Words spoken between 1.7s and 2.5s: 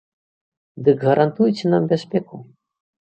нам бяспеку.